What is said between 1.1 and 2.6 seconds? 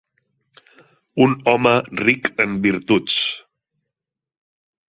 Un home ric en